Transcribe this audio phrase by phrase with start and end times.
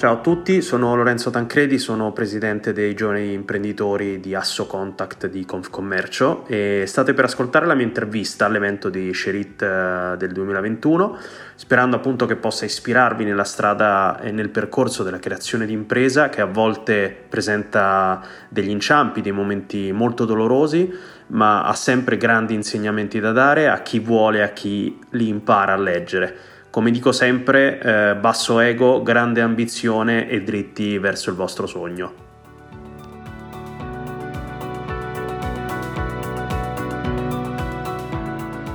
[0.00, 5.44] Ciao a tutti, sono Lorenzo Tancredi, sono presidente dei giovani imprenditori di Asso Contact di
[5.44, 11.18] Confcommercio e state per ascoltare la mia intervista all'evento di Sherit eh, del 2021,
[11.54, 16.40] sperando appunto che possa ispirarvi nella strada e nel percorso della creazione di impresa che
[16.40, 20.90] a volte presenta degli inciampi, dei momenti molto dolorosi,
[21.26, 25.78] ma ha sempre grandi insegnamenti da dare a chi vuole a chi li impara a
[25.78, 26.58] leggere.
[26.70, 32.28] Come dico sempre, eh, basso ego, grande ambizione e dritti verso il vostro sogno.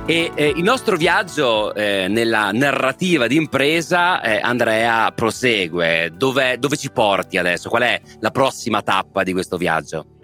[0.08, 6.12] E eh, il nostro viaggio eh, nella narrativa di impresa, eh, Andrea, prosegue.
[6.14, 7.68] Dove, dove ci porti adesso?
[7.70, 10.15] Qual è la prossima tappa di questo viaggio?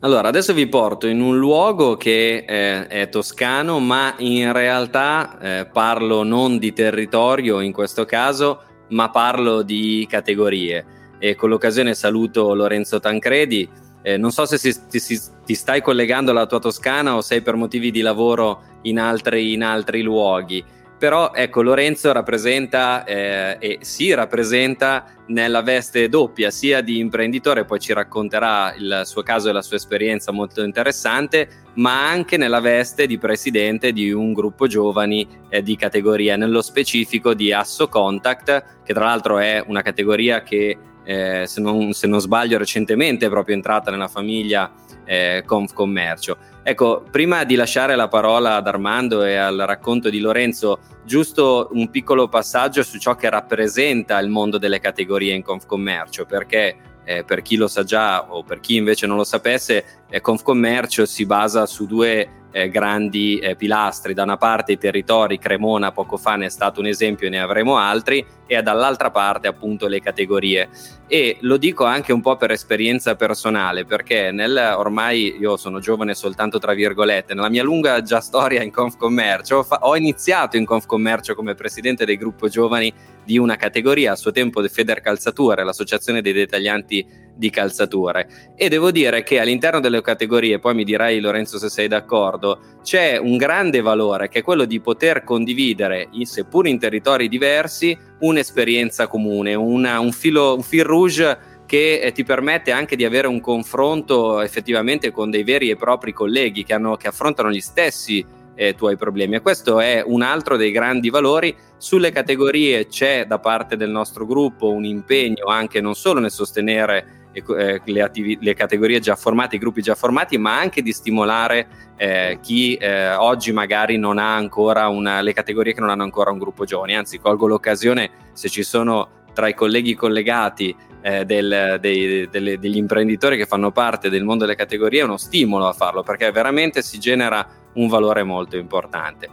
[0.00, 5.66] Allora, adesso vi porto in un luogo che eh, è toscano, ma in realtà eh,
[5.72, 10.84] parlo non di territorio in questo caso, ma parlo di categorie.
[11.18, 13.66] E con l'occasione saluto Lorenzo Tancredi.
[14.02, 17.56] Eh, non so se si, si, ti, stai collegando alla tua Toscana o sei per
[17.56, 20.62] motivi di lavoro in altri, in altri luoghi
[20.98, 27.80] però ecco Lorenzo rappresenta eh, e si rappresenta nella veste doppia sia di imprenditore poi
[27.80, 33.06] ci racconterà il suo caso e la sua esperienza molto interessante ma anche nella veste
[33.06, 38.94] di presidente di un gruppo giovani eh, di categoria nello specifico di Asso Contact che
[38.94, 43.54] tra l'altro è una categoria che eh, se, non, se, non, sbaglio recentemente è proprio
[43.54, 44.70] entrata nella famiglia
[45.04, 46.36] eh, Confcommercio
[46.68, 51.90] Ecco, prima di lasciare la parola ad Armando e al racconto di Lorenzo, giusto un
[51.90, 57.42] piccolo passaggio su ciò che rappresenta il mondo delle categorie in Confcommercio, perché eh, per
[57.42, 61.66] chi lo sa già o per chi invece non lo sapesse, eh, Confcommercio si basa
[61.66, 66.46] su due eh, grandi eh, pilastri, da una parte i territori, Cremona poco fa ne
[66.46, 70.70] è stato un esempio ne avremo altri, e dall'altra parte appunto le categorie.
[71.06, 76.14] E lo dico anche un po' per esperienza personale, perché nel, ormai io sono giovane
[76.14, 81.34] soltanto tra virgolette, nella mia lunga già storia in Confcommercio, fa, ho iniziato in Confcommercio
[81.34, 82.90] come presidente del gruppo giovani
[83.26, 88.90] di una categoria, a suo tempo Feder Calzature, l'associazione dei dettaglianti di calzature e devo
[88.90, 93.82] dire che all'interno delle categorie, poi mi dirai Lorenzo se sei d'accordo, c'è un grande
[93.82, 100.12] valore che è quello di poter condividere, seppur in territori diversi, un'esperienza comune, una, un,
[100.12, 105.30] filo, un fil rouge che eh, ti permette anche di avere un confronto effettivamente con
[105.30, 108.24] dei veri e propri colleghi che, hanno, che affrontano gli stessi
[108.56, 109.36] eh, tuoi problemi.
[109.36, 111.54] E questo è un altro dei grandi valori.
[111.76, 117.28] Sulle categorie c'è da parte del nostro gruppo un impegno anche non solo nel sostenere
[117.32, 121.68] eh, le, attivi- le, categorie già formate, i gruppi già formati, ma anche di stimolare
[121.96, 126.30] eh, chi eh, oggi magari non ha ancora una, le categorie che non hanno ancora
[126.30, 126.96] un gruppo giovani.
[126.96, 132.78] Anzi, colgo l'occasione se ci sono tra i colleghi collegati eh, del, dei, delle, degli
[132.78, 136.80] imprenditori che fanno parte del mondo delle categorie, è uno stimolo a farlo perché veramente
[136.80, 139.28] si genera un valore molto importante.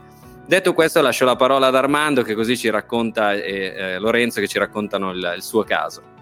[0.46, 4.48] Detto questo, lascio la parola ad Armando che così ci racconta e eh, Lorenzo che
[4.48, 6.12] ci raccontano il, il suo caso.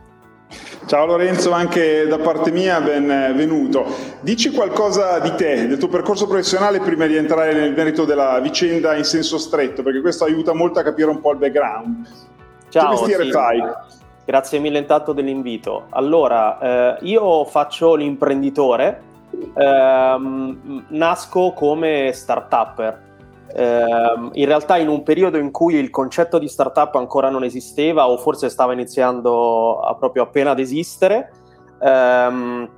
[0.86, 3.86] Ciao Lorenzo, anche da parte mia benvenuto.
[4.20, 8.94] Dici qualcosa di te, del tuo percorso professionale prima di entrare nel merito della vicenda
[8.94, 12.06] in senso stretto, perché questo aiuta molto a capire un po' il background.
[12.68, 13.30] Ciao, che mestiere sì.
[13.30, 13.62] fai?
[14.24, 15.86] Grazie mille intanto dell'invito.
[15.90, 19.02] Allora, eh, io faccio l'imprenditore,
[19.54, 23.10] ehm, nasco come start-upper.
[23.54, 28.08] Eh, in realtà in un periodo in cui il concetto di startup ancora non esisteva
[28.08, 31.32] o forse stava iniziando a proprio appena ad esistere,
[31.80, 32.68] ehm,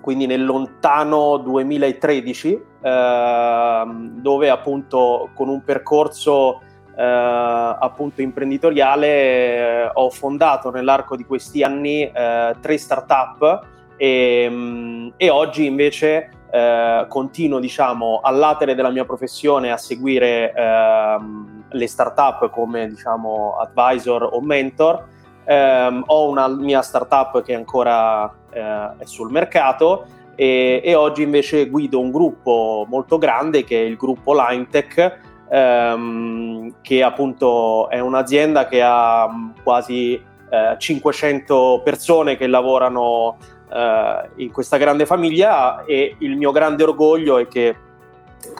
[0.00, 6.60] quindi nel lontano 2013, ehm, dove appunto con un percorso
[6.96, 15.30] eh, appunto imprenditoriale eh, ho fondato nell'arco di questi anni eh, tre startup e, e
[15.30, 22.88] oggi invece eh, continuo diciamo all'atere della mia professione a seguire ehm, le startup come
[22.88, 25.04] diciamo advisor o mentor.
[25.44, 31.68] Ehm, ho una mia startup che ancora eh, è sul mercato e, e, oggi invece
[31.68, 35.18] guido un gruppo molto grande che è il gruppo LineTech
[35.48, 39.28] ehm, che appunto è un'azienda che ha
[39.62, 43.36] quasi eh, 500 persone che lavorano
[43.72, 47.76] eh, in questa grande famiglia e il mio grande orgoglio è che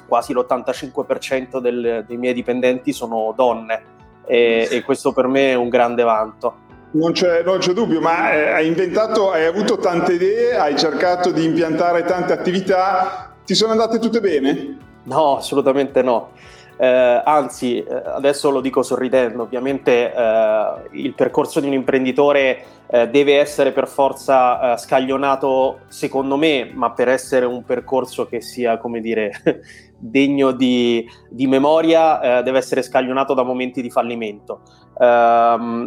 [0.06, 3.94] quasi l'85% del, dei miei dipendenti sono donne
[4.26, 6.64] e, e, questo per me è un grande vanto.
[6.92, 11.30] Non c'è, non c'è dubbio, ma eh, hai inventato, hai avuto tante idee, hai cercato
[11.30, 14.78] di impiantare tante attività, ti sono andate tutte bene?
[15.04, 16.30] No, assolutamente no.
[16.78, 23.08] Eh, anzi, eh, adesso lo dico sorridendo, ovviamente eh, il percorso di un imprenditore eh,
[23.08, 28.76] deve essere per forza eh, scaglionato, secondo me, ma per essere un percorso che sia,
[28.78, 29.32] come dire,
[29.98, 34.60] degno di, di memoria, eh, deve essere scaglionato da momenti di fallimento.
[34.98, 35.86] Um,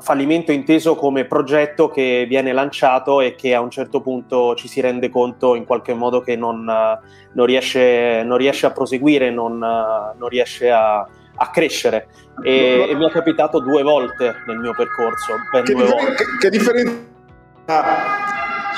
[0.00, 4.82] fallimento inteso come progetto che viene lanciato e che a un certo punto ci si
[4.82, 10.28] rende conto in qualche modo che non, non, riesce, non riesce, a proseguire, non, non
[10.28, 12.08] riesce a, a crescere.
[12.44, 15.34] E, e, mi è capitato due volte nel mio percorso.
[15.50, 17.10] Che, differen- che, che, differenza,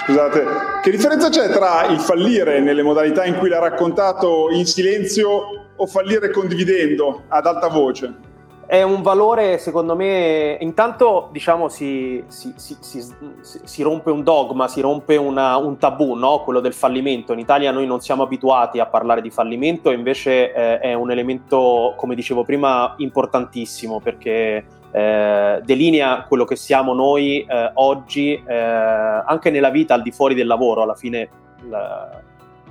[0.04, 0.44] scusate,
[0.82, 5.86] che differenza c'è tra il fallire nelle modalità in cui l'ha raccontato in silenzio o
[5.86, 8.32] fallire condividendo ad alta voce?
[8.66, 13.04] è un valore, secondo me, intanto diciamo si, si, si,
[13.40, 16.42] si rompe un dogma, si rompe una, un tabù, no?
[16.42, 17.32] quello del fallimento.
[17.32, 21.94] In Italia noi non siamo abituati a parlare di fallimento, invece eh, è un elemento,
[21.96, 29.50] come dicevo prima, importantissimo perché eh, delinea quello che siamo noi eh, oggi, eh, anche
[29.50, 31.28] nella vita al di fuori del lavoro, alla fine.
[31.68, 32.22] La,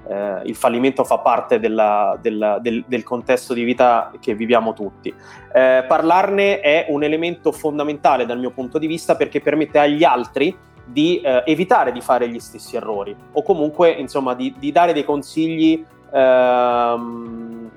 [0.07, 5.13] eh, il fallimento fa parte della, della, del, del, contesto di vita che viviamo tutti.
[5.53, 10.55] Eh, parlarne è un elemento fondamentale dal mio punto di vista perché permette agli altri
[10.85, 15.05] di eh, evitare di fare gli stessi errori o comunque insomma di, di dare dei
[15.05, 17.69] consigli ehm,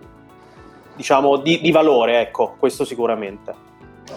[0.96, 3.66] diciamo di, di valore, ecco, questo sicuramente.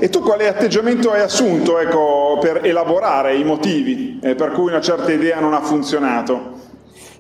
[0.02, 4.80] E tu quale atteggiamento hai assunto ecco, per elaborare i motivi eh, per cui una
[4.80, 6.58] certa idea non ha funzionato?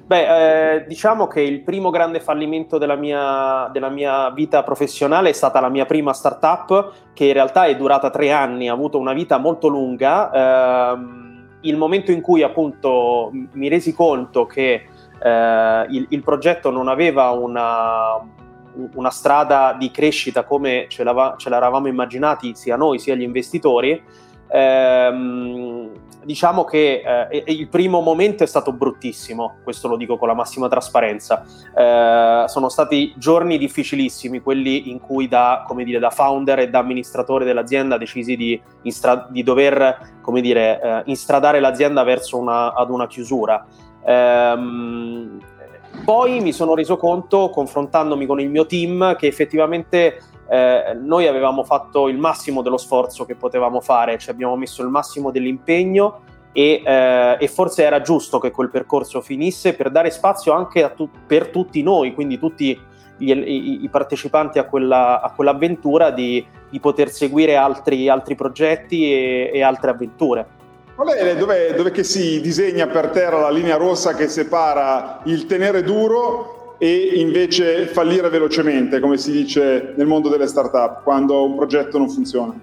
[0.05, 5.33] Beh, eh, diciamo che il primo grande fallimento della mia, della mia, vita professionale è
[5.33, 9.13] stata la mia prima startup, che in realtà è durata tre anni, ha avuto una
[9.13, 10.31] vita molto lunga.
[10.31, 10.97] Eh,
[11.61, 14.85] il momento in cui appunto mi resi conto che
[15.21, 18.19] eh, il, il, progetto non aveva una,
[18.93, 21.03] una, strada di crescita come ce,
[21.37, 24.01] ce l'eravamo immaginati sia noi sia gli investitori,
[24.47, 25.91] ehm,
[26.23, 30.67] diciamo che eh, il primo momento è stato bruttissimo, questo lo dico con la massima
[30.67, 31.43] trasparenza.
[31.75, 37.45] Eh, sono stati giorni difficilissimi, quelli in cui da, dire, da founder e da amministratore
[37.45, 43.65] dell'azienda decisi di, instra- di dover dire, eh, instradare l'azienda verso una, ad una chiusura.
[44.05, 45.39] Ehm,
[46.09, 50.19] poi mi sono reso conto, confrontandomi con il mio team, che effettivamente
[50.49, 54.87] eh, noi avevamo fatto il massimo dello sforzo che potevamo fare, ci abbiamo messo il
[54.87, 56.21] massimo dell'impegno
[56.51, 61.11] e, eh, e forse era giusto che quel percorso finisse per dare spazio anche tu-
[61.27, 62.75] per tutti noi, quindi tutti
[63.15, 69.13] gli, i, i, partecipanti a, quella, a quell'avventura di, di, poter seguire altri, altri progetti
[69.13, 70.47] e, e altre avventure.
[70.99, 75.81] Qual è dove, dove si disegna per terra la linea rossa che separa il tenere
[75.81, 81.97] duro e invece fallire velocemente, come si dice nel mondo delle start-up, quando un progetto
[81.97, 82.53] non funziona?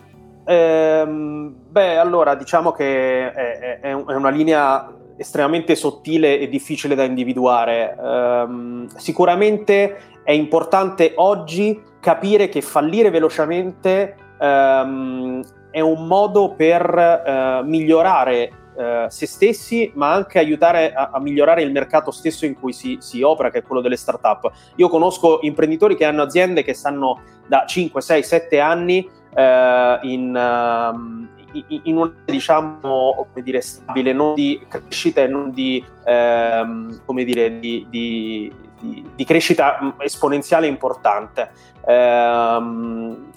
[0.45, 7.97] Ehm, beh, allora diciamo che è, è, una linea estremamente sottile e difficile da individuare.
[7.99, 15.43] Ehm, sicuramente è importante oggi capire che fallire velocemente ehm,
[15.77, 21.61] è un modo per eh, migliorare eh, se stessi, ma anche aiutare a, a, migliorare
[21.61, 24.51] il mercato stesso in cui si, si, opera, che è quello delle start-up.
[24.77, 30.35] Io conosco imprenditori che hanno aziende che stanno da 5, 6, 7 anni eh, in,
[30.35, 37.25] uh, in una diciamo come dire, stabile, non di crescita e non di, ehm, come
[37.25, 38.51] dire, di, di,
[38.89, 41.51] di, di crescita esponenziale importante.
[41.87, 43.31] Ehm,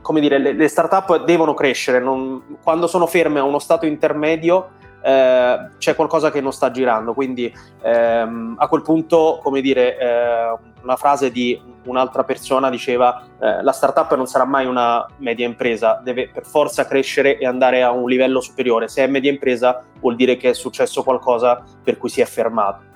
[0.00, 4.70] come dire, le, le start-up devono crescere, non, quando sono ferme a uno stato intermedio
[5.02, 10.56] eh, c'è qualcosa che non sta girando, quindi ehm, a quel punto, come dire, eh,
[10.82, 16.00] una frase di un'altra persona diceva eh, la startup non sarà mai una media impresa,
[16.02, 20.16] deve per forza crescere e andare a un livello superiore, se è media impresa vuol
[20.16, 22.89] dire che è successo qualcosa per cui si è fermato.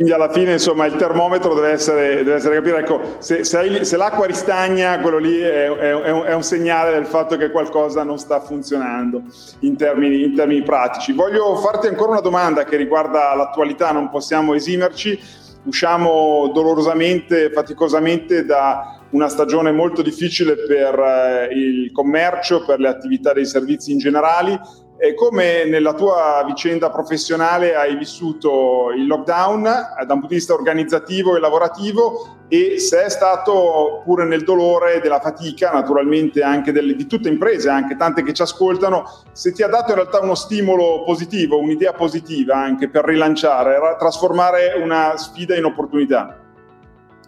[0.00, 3.96] Quindi alla fine insomma il termometro deve essere, deve essere capire, ecco, se, se, se,
[3.98, 8.02] l'acqua ristagna, quello lì è, è, è, un, è, un, segnale del fatto che qualcosa
[8.02, 9.24] non sta funzionando
[9.58, 11.12] in termini, in termini pratici.
[11.12, 15.20] Voglio farti ancora una domanda che riguarda l'attualità, non possiamo esimerci.
[15.64, 23.34] Usciamo dolorosamente, faticosamente da una stagione molto difficile per eh, il commercio, per le attività
[23.34, 24.62] dei servizi in generale
[25.02, 30.34] e come nella tua vicenda professionale hai vissuto il lockdown eh, da un punto di
[30.34, 36.70] vista organizzativo e lavorativo e se è stato pure nel dolore della fatica, naturalmente anche
[36.70, 39.96] delle, di tutte le imprese, anche tante che ci ascoltano, se ti ha dato in
[39.96, 46.39] realtà uno stimolo positivo, un'idea positiva anche per rilanciare, trasformare una sfida in opportunità.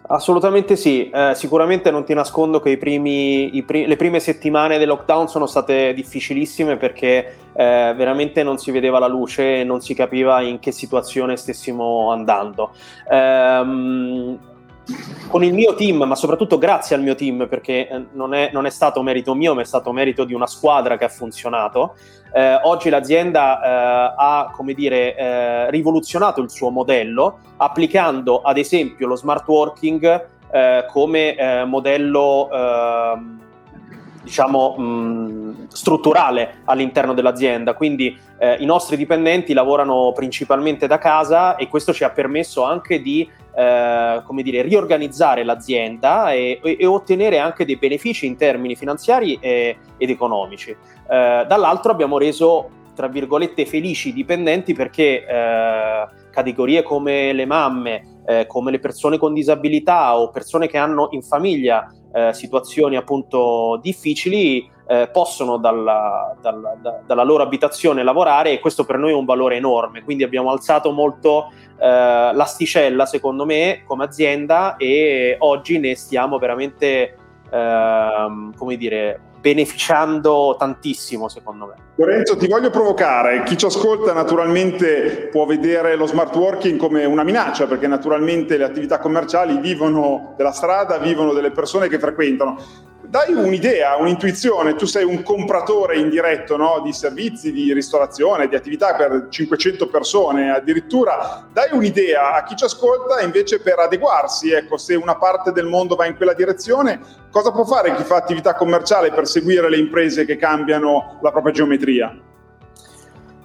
[0.05, 5.29] Assolutamente sì, eh, sicuramente non ti nascondo che primi, pri- le prime settimane del lockdown
[5.29, 10.41] sono state difficilissime perché eh, veramente non si vedeva la luce e non si capiva
[10.41, 12.71] in che situazione stessimo andando.
[13.09, 14.37] Ehm,
[15.27, 18.65] con il mio team, ma soprattutto grazie al mio team, perché eh, non è, non
[18.65, 21.95] è, stato merito mio, ma è stato merito di una squadra che ha funzionato.
[22.33, 29.07] Eh, oggi l'azienda eh, ha, come dire, eh, rivoluzionato il suo modello, applicando ad esempio
[29.07, 33.42] lo smart working eh, come eh, modello ehm,
[34.23, 37.73] diciamo, mh, strutturale all'interno dell'azienda.
[37.73, 43.01] Quindi eh, i nostri dipendenti lavorano principalmente da casa e questo ci ha permesso anche
[43.01, 49.37] di eh, come dire, riorganizzare l'azienda e, e, ottenere anche dei benefici in termini finanziari
[49.39, 50.71] e, ed economici.
[50.71, 58.21] Eh, dall'altro abbiamo reso, tra virgolette, felici i dipendenti perché eh, categorie come le mamme,
[58.25, 63.79] eh, come le persone con disabilità o persone che hanno in famiglia eh, situazioni appunto
[63.81, 69.15] difficili eh, possono dalla, dalla, da, dalla, loro abitazione lavorare e questo per noi è
[69.15, 70.03] un valore enorme.
[70.03, 77.15] Quindi abbiamo alzato molto eh, l'asticella, secondo me, come azienda e oggi ne stiamo veramente,
[77.49, 81.73] ehm, come dire, beneficiando tantissimo, secondo me.
[81.95, 83.43] Lorenzo, ti voglio provocare.
[83.43, 88.63] Chi ci ascolta naturalmente può vedere lo smart working come una minaccia, perché naturalmente le
[88.63, 95.03] attività commerciali vivono della strada, vivono delle persone che frequentano dai un'idea, un'intuizione, tu sei
[95.03, 96.81] un compratore indiretto no?
[96.83, 102.63] di servizi, di ristorazione, di attività per 500 persone, addirittura dai un'idea a chi ci
[102.63, 107.51] ascolta invece per adeguarsi, ecco, se una parte del mondo va in quella direzione, cosa
[107.51, 112.17] può fare chi fa attività commerciale per seguire le imprese che cambiano la propria geometria?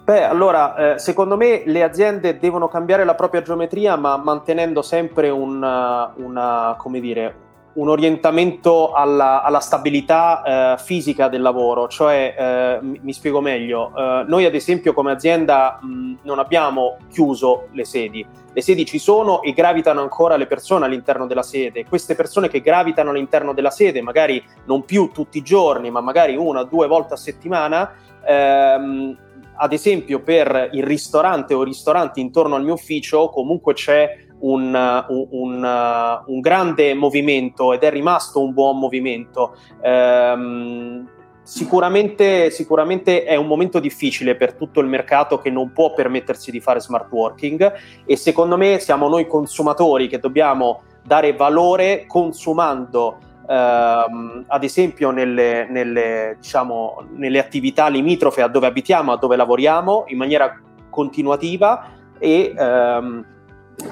[0.02, 5.28] Beh, allora, eh, secondo me le aziende devono cambiare la propria geometria, ma mantenendo sempre
[5.28, 12.78] una, una come dire, un orientamento alla, alla stabilità eh, fisica del lavoro, cioè eh,
[12.82, 18.26] mi, spiego meglio, eh, noi ad esempio come azienda mh, non abbiamo chiuso le sedi,
[18.52, 22.60] le sedi ci sono e gravitano ancora le persone all'interno della sede, queste persone che
[22.60, 26.86] gravitano all'interno della sede, magari non più tutti i giorni, ma magari una o due
[26.88, 27.92] volte a settimana,
[28.26, 29.16] ehm,
[29.60, 35.26] ad esempio per il ristorante o ristoranti intorno al mio ufficio comunque c'è un, un,
[35.30, 39.56] un, un, grande movimento ed è rimasto un buon movimento.
[39.82, 41.08] Ehm,
[41.42, 46.60] sicuramente, sicuramente è un momento difficile per tutto il mercato che non può permettersi di
[46.60, 47.72] fare smart working
[48.04, 53.18] e secondo me siamo noi consumatori che dobbiamo dare valore consumando
[53.48, 60.04] Uh, ad esempio nelle, nelle, diciamo, nelle, attività limitrofe a dove abitiamo, a dove lavoriamo,
[60.08, 63.24] in maniera continuativa e um,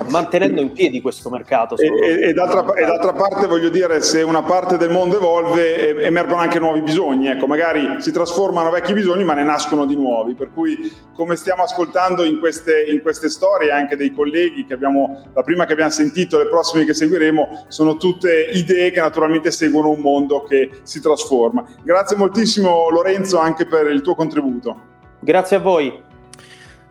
[0.08, 1.76] mantenendo in piedi questo mercato.
[1.76, 6.02] E, e, e, d'altra, e, d'altra, parte voglio dire, se una parte del mondo evolve,
[6.02, 10.34] emergono anche nuovi bisogni, ecco, magari si trasformano vecchi bisogni ma ne nascono di nuovi,
[10.34, 15.24] per cui come stiamo ascoltando in queste, in queste storie anche dei colleghi che abbiamo,
[15.32, 19.90] la prima che abbiamo sentito, le prossime che seguiremo, sono tutte idee che naturalmente seguono
[19.90, 21.64] un mondo che si trasforma.
[21.82, 24.94] Grazie moltissimo Lorenzo anche per il tuo contributo.
[25.20, 26.04] Grazie a voi.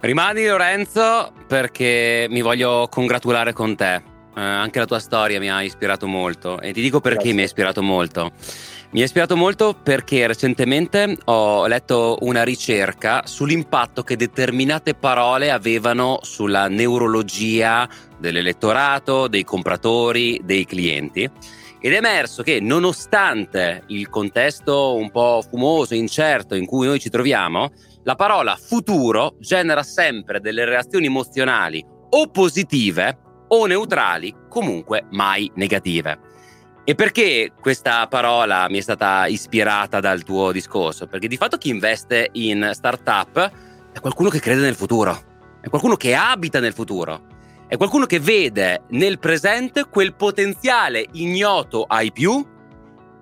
[0.06, 3.96] Rimani Lorenzo perché mi voglio congratulare con te.
[3.96, 4.02] Eh,
[4.40, 7.34] anche la tua storia mi ha ispirato molto e ti dico perché Grazie.
[7.34, 8.32] mi ha ispirato molto.
[8.92, 16.20] Mi ha ispirato molto perché recentemente ho letto una ricerca sull'impatto che determinate parole avevano
[16.22, 21.28] sulla neurologia dell'elettorato, dei compratori, dei clienti.
[21.80, 27.10] Ed è emerso che nonostante il contesto un po' fumoso, incerto in cui noi ci
[27.10, 27.72] troviamo,
[28.06, 36.20] la parola futuro genera sempre delle reazioni emozionali o positive o neutrali, comunque mai negative.
[36.84, 41.08] E perché questa parola mi è stata ispirata dal tuo discorso?
[41.08, 43.52] Perché di fatto chi investe in startup
[43.92, 47.26] è qualcuno che crede nel futuro, è qualcuno che abita nel futuro,
[47.68, 52.54] è qualcuno che vede nel presente quel potenziale ignoto ai più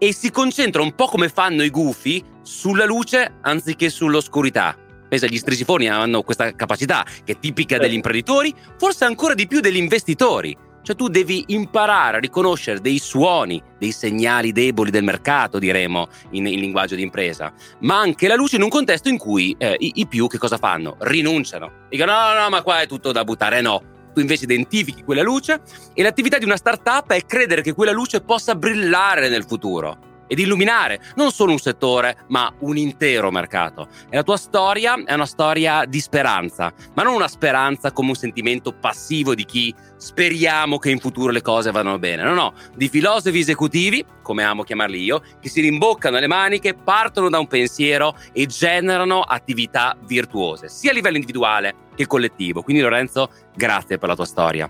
[0.04, 4.76] e si concentra un po' come fanno i gufi sulla luce anziché sull'oscurità.
[5.08, 9.62] Pensa, gli strisifoni hanno questa capacità che è tipica degli imprenditori, forse ancora di più
[9.62, 10.58] degli investitori.
[10.82, 16.48] Cioè tu devi imparare a riconoscere dei suoni, dei segnali deboli del mercato, diremo in,
[16.48, 19.94] in linguaggio di impresa, ma anche la luce in un contesto in cui eh, i,
[19.96, 20.98] i, più che cosa fanno?
[21.00, 21.86] Rinunciano.
[21.88, 23.93] Dicono no, no, ma qua è tutto da buttare, no.
[24.14, 25.62] Tu invece identifichi quella luce
[25.94, 30.40] e l'attività di una startup è credere che quella luce possa brillare nel futuro ed
[30.40, 33.88] illuminare non solo un settore, ma un intero mercato.
[34.10, 38.16] E la tua storia è una storia di speranza, ma non una speranza come un
[38.16, 42.24] sentimento passivo di chi speriamo che in futuro le cose vadano bene.
[42.24, 47.30] No, no, di filosofi esecutivi, come amo chiamarli io, che si rimboccano le maniche, partono
[47.30, 52.62] da un pensiero e generano attività virtuose, sia a livello individuale che collettivo.
[52.62, 54.70] Quindi Lorenzo, grazie per la tua storia.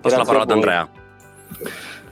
[0.00, 0.88] Passo la parola ad Andrea.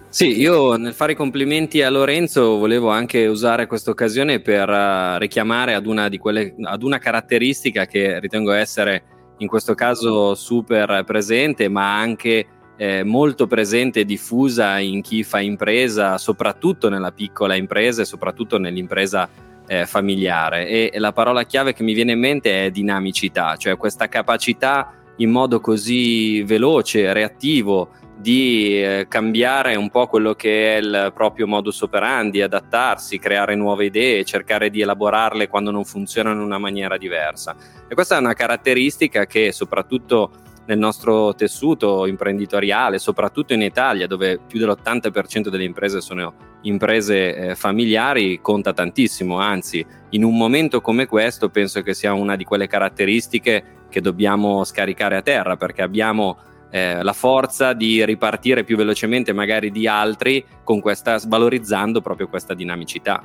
[0.09, 5.17] Sì, io nel fare i complimenti a Lorenzo volevo anche usare questa occasione per uh,
[5.17, 9.05] richiamare ad una, quelle, ad una caratteristica che ritengo essere
[9.39, 15.41] in questo caso super presente, ma anche eh, molto presente e diffusa in chi fa
[15.41, 19.29] impresa, soprattutto nella piccola impresa e soprattutto nell'impresa
[19.73, 20.67] eh, familiare.
[20.67, 25.31] E, la parola chiave che mi viene in mente è dinamicità, cioè questa capacità in
[25.31, 31.81] modo così veloce, reattivo, di eh, cambiare un po' quello che è il proprio modus
[31.81, 37.57] operandi, adattarsi, creare nuove idee, cercare di elaborarle quando non funzionano in una maniera diversa.
[37.89, 40.31] E questa è una caratteristica che soprattutto
[40.67, 47.55] nel nostro tessuto imprenditoriale, soprattutto in Italia, dove più dell'80% delle imprese sono imprese eh,
[47.55, 49.39] familiari, conta tantissimo.
[49.39, 54.65] Anzi, in un momento come questo penso che sia una di quelle caratteristiche che dobbiamo
[54.65, 56.39] scaricare a terra, perché abbiamo
[56.71, 62.55] eh, la forza di ripartire più velocemente magari di altri con questa, valorizzando proprio questa
[62.55, 63.23] dinamicità.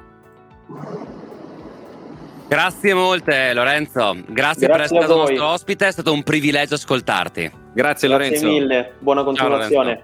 [2.48, 7.42] Grazie molte Lorenzo, grazie, grazie per essere stato nostro ospite, è stato un privilegio ascoltarti.
[7.42, 8.39] Grazie, grazie Lorenzo.
[8.39, 10.04] Grazie mille, buona continuazione.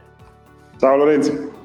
[0.78, 1.32] Ciao Lorenzo.
[1.32, 1.62] Ciao Lorenzo.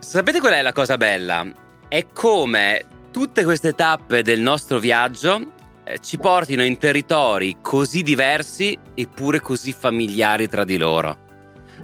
[0.00, 1.46] Sapete qual è la cosa bella?
[1.88, 5.40] È come tutte queste tappe del nostro viaggio
[5.84, 11.16] eh, ci portino in territori così diversi eppure così familiari tra di loro.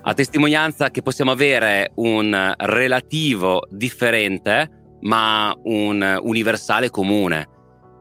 [0.02, 7.48] A testimonianza che possiamo avere un relativo differente, ma un universale comune.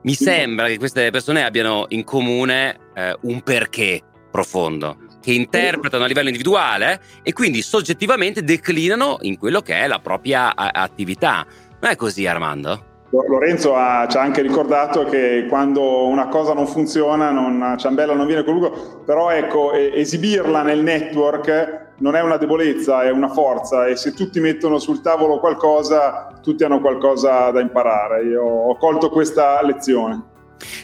[0.03, 6.07] Mi sembra che queste persone abbiano in comune eh, un perché profondo, che interpretano a
[6.07, 11.45] livello individuale e quindi soggettivamente declinano in quello che è la propria attività.
[11.79, 12.91] Non è così, Armando?
[13.11, 18.25] Lorenzo ha, ci ha anche ricordato che quando una cosa non funziona, non, Ciambella non
[18.25, 18.71] viene con lui,
[19.05, 24.41] però ecco, esibirla nel network non è una debolezza, è una forza e se tutti
[24.41, 28.25] mettono sul tavolo qualcosa, tutti hanno qualcosa da imparare.
[28.25, 30.31] Io ho colto questa lezione.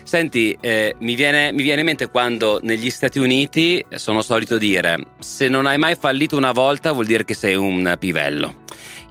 [0.04, 5.08] Senti, eh, mi, viene, mi, viene, in mente quando negli Stati Uniti sono solito dire
[5.20, 8.64] se non hai mai fallito una volta vuol dire che sei un pivello.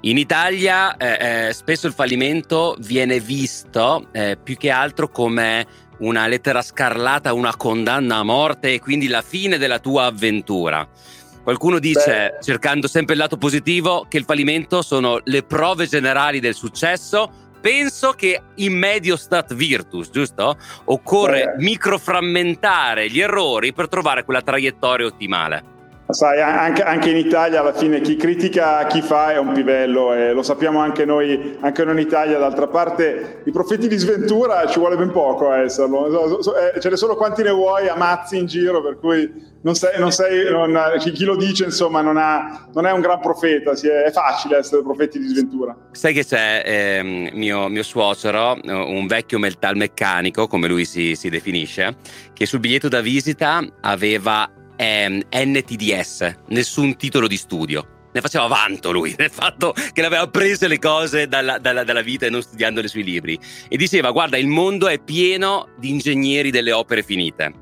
[0.02, 5.66] In Italia eh, eh, spesso il fallimento viene visto eh, più che altro come
[5.98, 10.88] una lettera scarlata, una condanna a morte e quindi la fine della tua avventura.
[11.48, 12.42] Qualcuno dice, Beh.
[12.42, 17.30] cercando sempre il lato positivo, che il fallimento sono le prove generali del successo.
[17.58, 20.58] Penso che in medio stat virtus, giusto?
[20.84, 21.62] Occorre Beh.
[21.64, 25.77] microframmentare gli errori per trovare quella traiettoria ottimale.
[26.10, 30.32] Sai, anche, anche, in Italia alla fine chi critica chi fa è un pivello e
[30.32, 32.38] lo sappiamo anche noi, anche noi in Italia.
[32.38, 36.40] D'altra parte i profeti di sventura ci vuole ben poco a esserlo.
[36.74, 40.10] Eh, ce ne sono quanti ne vuoi, ammazzi in giro, per cui non sei, non
[40.10, 44.56] sei, non, chi lo dice insomma non, ha, non, è un gran profeta, è facile
[44.56, 45.76] essere profeti di sventura.
[45.90, 51.96] Sai che c'è eh, mio, mio, suocero, un vecchio metalmeccanico, come lui si, si definisce,
[52.32, 57.96] che sul biglietto da visita aveva ehm, NTDS, nessun titolo di studio.
[58.10, 62.24] Ne faceva vanto lui del fatto che aveva prese le cose dalla, dalla, dalla vita
[62.24, 63.38] e non studiandole sui libri.
[63.68, 67.52] E diceva: Guarda, il mondo è pieno di ingegneri delle opere finite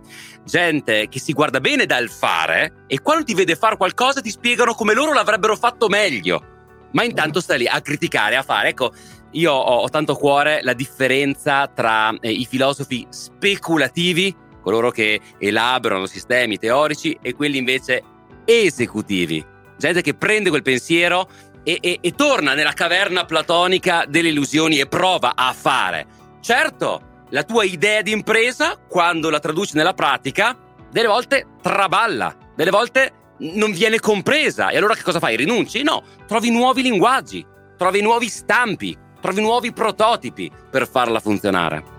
[0.46, 4.74] gente che si guarda bene dal fare e quando ti vede fare qualcosa ti spiegano
[4.74, 6.54] come loro l'avrebbero fatto meglio.
[6.92, 8.68] Ma intanto stai lì a criticare, a fare.
[8.68, 8.92] Ecco,
[9.32, 14.34] io ho, ho tanto a cuore la differenza tra eh, i filosofi speculativi
[14.66, 18.02] coloro che elaborano sistemi teorici e quelli invece
[18.44, 19.44] esecutivi,
[19.78, 21.28] gente che prende quel pensiero
[21.62, 26.06] e, e, e torna nella caverna platonica delle illusioni e prova a fare.
[26.40, 27.00] Certo,
[27.30, 30.58] la tua idea di impresa, quando la traduci nella pratica,
[30.90, 34.70] delle volte traballa, delle volte non viene compresa.
[34.70, 35.36] E allora che cosa fai?
[35.36, 35.84] Rinunci?
[35.84, 41.94] No, trovi nuovi linguaggi, trovi nuovi stampi, trovi nuovi prototipi per farla funzionare.